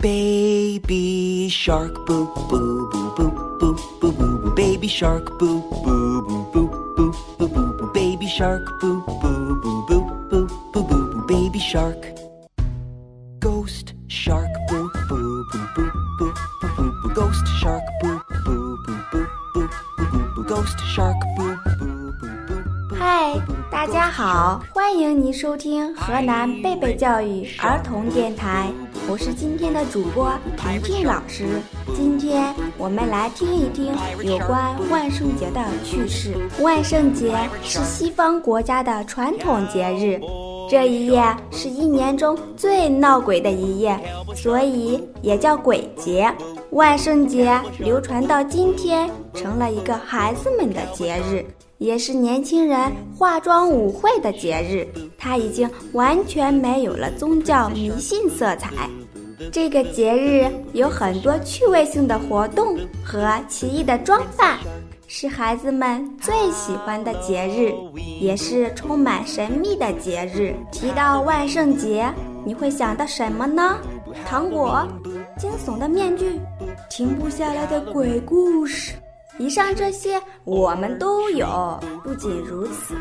[0.00, 4.54] Baby shark, boo boo boo boo boo boo boo boo.
[4.54, 7.90] Baby shark, boo boo boo boo boo boo boo boo.
[7.94, 11.24] Baby shark, boo boo boo boo boo boo boo boo.
[11.26, 12.12] Baby shark.
[13.40, 17.14] Ghost shark, boo boo boo boo boo boo boo.
[17.14, 19.68] Ghost shark, boo boo boo boo boo
[20.34, 20.44] boo.
[20.44, 21.16] Ghost shark,
[23.86, 28.72] 大家好，欢迎您收听河南贝贝教育儿童电台，
[29.06, 31.60] 我是今天的主播婷婷老师。
[31.94, 36.34] 今天我们来听一听有关万圣节的趣事。
[36.62, 40.18] 万圣节是西方国家的传统节日，
[40.70, 44.00] 这一夜是一年中最闹鬼的一夜，
[44.34, 46.34] 所以也叫鬼节。
[46.70, 51.44] 万圣节流传到今天，成了一个孩子们的节日。
[51.84, 54.88] 也是年轻人化妆舞会的节日，
[55.18, 58.88] 它已经完全没有了宗教迷信色彩。
[59.52, 64.58] 这个节日有很多趣味性的活动和奇异的装扮，
[65.06, 67.74] 是孩子们最喜欢的节日，
[68.18, 70.54] 也是充满神秘的节日。
[70.72, 72.10] 提到万圣节，
[72.46, 73.76] 你会想到什么呢？
[74.24, 74.88] 糖果、
[75.36, 76.40] 惊悚的面具、
[76.88, 78.94] 停不下来的鬼故事。
[79.38, 81.80] 以上这些我们都有。
[82.02, 82.94] 不仅如此，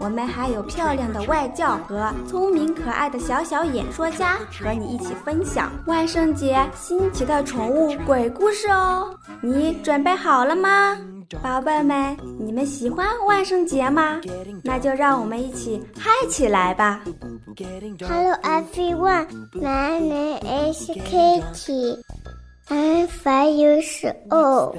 [0.00, 9.14] 我们还有漂亮的外教和聪明可爱的小小演说家，和你一起分享万圣节新奇的宠物鬼故事哦。
[9.40, 10.98] 你准备好了吗，
[11.42, 12.16] 宝贝们？
[12.38, 14.20] 你们喜欢万圣节吗？
[14.64, 17.02] 那就让我们一起嗨起来吧
[18.00, 21.98] ！Hello everyone, my name is Katie.
[22.68, 24.76] I'm five years old.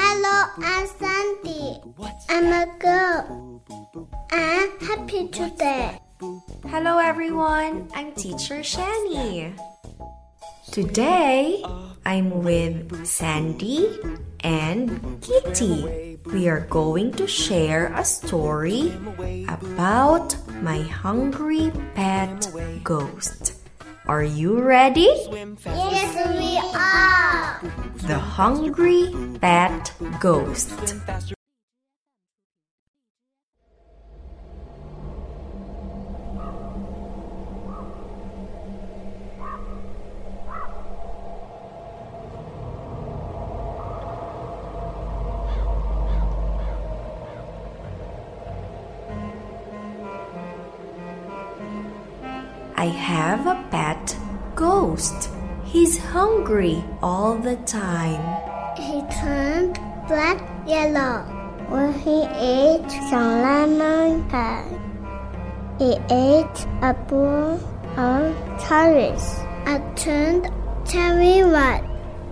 [0.00, 1.82] Hello, I'm Sandy.
[2.28, 3.60] I'm a girl.
[4.30, 5.98] I'm happy today.
[6.70, 9.58] Hello everyone, I'm teacher Shenie.
[10.70, 11.64] Today,
[12.06, 13.98] I'm with Sandy
[14.40, 16.16] and Kitty.
[16.26, 18.94] We are going to share a story
[19.48, 22.46] about my hungry pet
[22.84, 23.54] ghost.
[24.06, 25.10] Are you ready?
[25.66, 27.87] Yes, we are.
[28.06, 30.94] The Hungry Pet Ghost.
[52.76, 54.16] I have a pet
[54.54, 55.37] ghost.
[55.68, 58.24] He's hungry all the time.
[58.80, 59.76] He turned
[60.08, 61.28] black yellow
[61.68, 64.64] when he ate some lemon pie.
[65.76, 67.60] He ate a bowl
[68.00, 68.32] of
[68.64, 69.44] cherries.
[69.68, 70.48] I turned
[70.88, 71.84] cherry white.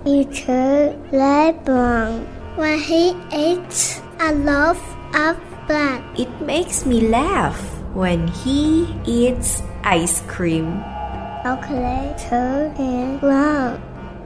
[0.08, 2.24] He turned light brown
[2.56, 4.80] when he ate a loaf
[5.12, 5.36] of
[5.66, 6.00] bread.
[6.16, 7.60] It makes me laugh
[7.92, 10.95] when he eats ice cream.
[11.46, 13.80] Chocolate turned him brown.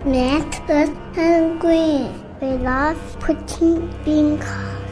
[0.06, 2.08] Next, and green.
[2.41, 4.88] We love putting bean curd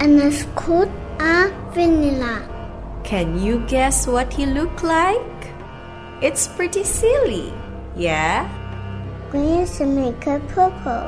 [0.00, 2.42] and a scoop of vanilla.
[3.04, 5.54] Can you guess what he looked like?
[6.20, 7.54] It's pretty silly,
[7.94, 8.50] yeah?
[9.30, 11.06] Greens make it purple.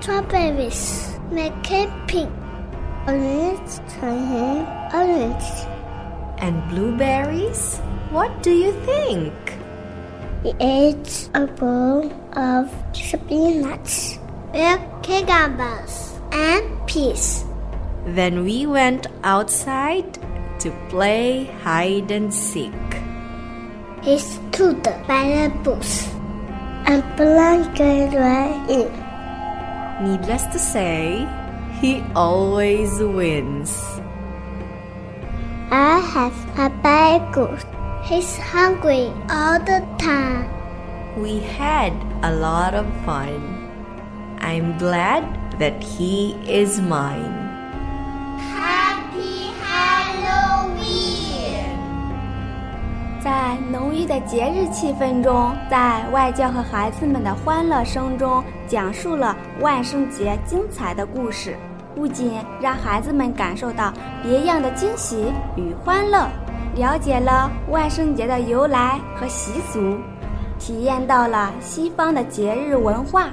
[0.00, 2.32] Strawberries make it pink.
[3.06, 5.48] Orange turn him orange.
[6.38, 7.76] And blueberries?
[8.08, 9.58] What do you think?
[10.42, 14.18] He ate a bowl of spinach
[14.52, 17.44] with cucumbers and peas.
[18.04, 20.18] Then we went outside
[20.58, 22.74] to play hide and seek.
[24.02, 26.08] He stood by the bush
[26.90, 28.90] and blundered right in.
[30.02, 31.22] Needless to say,
[31.80, 33.78] he always wins.
[35.70, 37.64] I have a bad goose.
[38.04, 40.48] He's hungry all the time.
[41.16, 43.68] We had a lot of fun.
[44.40, 45.22] I'm glad
[45.60, 47.32] that he is mine.
[48.52, 50.82] Happy Halloween!
[53.22, 61.56] 在浓郁的节日气氛中，在外教和孩子们的欢乐声中，讲述了万圣节精彩的故事，
[61.94, 63.92] 不仅让孩子们感受到
[64.24, 66.28] 别样的惊喜与欢乐，
[66.74, 69.98] 了解了万圣节的由来和习俗，
[70.58, 73.28] 体验到了西方的节日文化，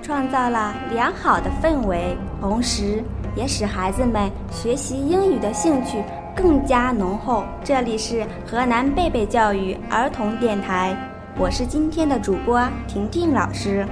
[0.00, 3.02] 创造了良好的氛围，同时
[3.34, 6.00] 也使孩子们学习英语的兴趣
[6.36, 7.42] 更加浓厚。
[7.64, 10.96] 这里是河南贝贝教育儿童电台，
[11.36, 13.84] 我是今天的主播婷婷老师。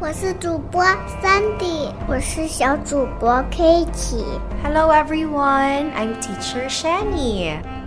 [0.00, 0.82] 我是主播
[1.22, 4.24] Sandy，我是小主播 Kitty。
[4.64, 7.79] Hello everyone, I'm teacher Shani.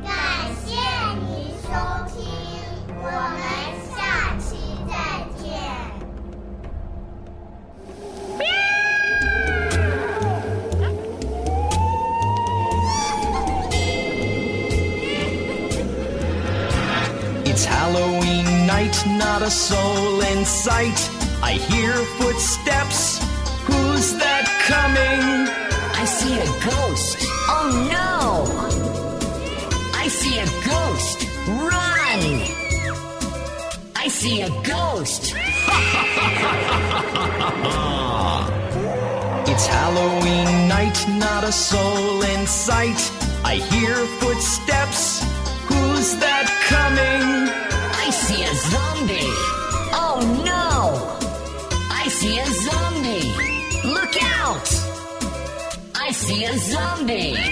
[17.53, 20.99] It's Halloween night, not a soul in sight.
[21.43, 23.19] I hear footsteps.
[23.67, 25.21] Who's that coming?
[26.01, 27.17] I see a ghost.
[27.55, 28.09] Oh no!
[29.93, 31.17] I see a ghost.
[31.69, 32.21] Run!
[34.03, 35.35] I see a ghost.
[39.45, 43.01] It's Halloween night, not a soul in sight.
[43.45, 45.21] I hear footsteps.
[45.67, 46.32] Who's that
[46.75, 47.25] coming?
[48.03, 49.31] I see a zombie.
[50.03, 50.17] Oh
[50.51, 50.71] no!
[52.01, 53.29] I see a zombie.
[53.95, 54.67] Look out!
[56.05, 57.35] I see a zombie.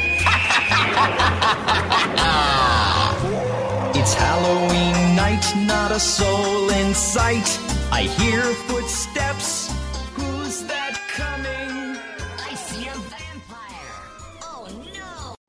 [3.94, 7.48] It's Halloween night, not a soul in sight.
[7.92, 9.61] I hear footsteps.